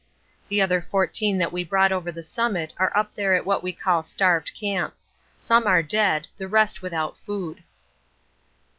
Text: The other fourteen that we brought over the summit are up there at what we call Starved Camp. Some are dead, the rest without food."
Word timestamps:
The 0.49 0.63
other 0.63 0.81
fourteen 0.81 1.37
that 1.37 1.51
we 1.51 1.63
brought 1.63 1.91
over 1.91 2.11
the 2.11 2.23
summit 2.23 2.73
are 2.77 2.91
up 2.97 3.13
there 3.13 3.35
at 3.35 3.45
what 3.45 3.61
we 3.61 3.71
call 3.71 4.01
Starved 4.01 4.51
Camp. 4.55 4.95
Some 5.35 5.67
are 5.67 5.83
dead, 5.83 6.27
the 6.37 6.47
rest 6.47 6.81
without 6.81 7.19
food." 7.19 7.61